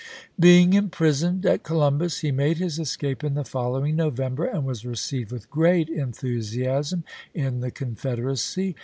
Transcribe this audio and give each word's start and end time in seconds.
Being 0.39 0.73
imprisoned 0.73 1.45
at 1.45 1.61
Columbus, 1.61 2.21
he 2.21 2.31
made 2.31 2.57
his 2.57 2.79
escape 2.79 3.23
in 3.23 3.35
the 3.35 3.43
following 3.43 3.95
November, 3.95 4.45
and 4.45 4.65
was 4.65 4.83
received 4.83 5.31
with 5.31 5.51
great 5.51 5.89
enthusiasm 5.89 7.03
in 7.35 7.59
the 7.59 7.69
Con 7.69 7.93
federacy. 7.95 8.73